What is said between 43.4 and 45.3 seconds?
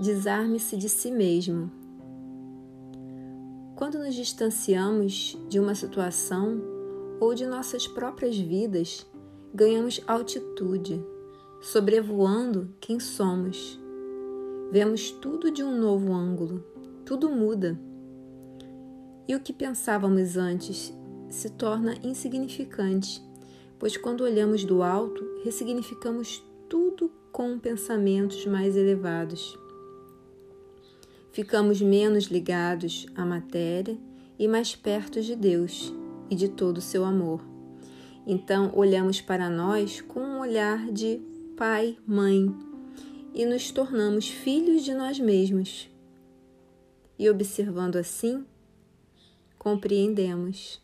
nos tornamos filhos de nós